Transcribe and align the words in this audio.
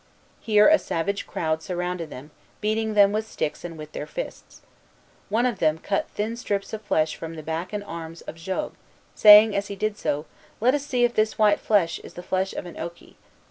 Here 0.39 0.67
a 0.67 0.79
savage 0.79 1.27
crowd 1.27 1.61
surrounded 1.61 2.09
them, 2.09 2.31
beating 2.59 2.95
them 2.95 3.11
with 3.11 3.29
sticks 3.29 3.63
and 3.63 3.77
with 3.77 3.91
their 3.91 4.07
fists. 4.07 4.61
One 5.29 5.45
of 5.45 5.59
them 5.59 5.77
cut 5.77 6.07
thin 6.09 6.35
strips 6.35 6.73
of 6.73 6.81
flesh 6.81 7.15
from 7.15 7.35
the 7.35 7.43
back 7.43 7.71
and 7.71 7.83
arms 7.83 8.21
of 8.21 8.33
Jogues, 8.33 8.77
saying, 9.13 9.55
as 9.55 9.67
he 9.67 9.75
did 9.75 9.99
so, 9.99 10.25
"Let 10.59 10.73
us 10.73 10.83
see 10.87 11.03
if 11.03 11.13
this 11.13 11.37
white 11.37 11.59
flesh 11.59 11.99
is 11.99 12.15
the 12.15 12.23
flesh 12.23 12.51
of 12.53 12.65
an 12.65 12.77
oki." 12.79 13.15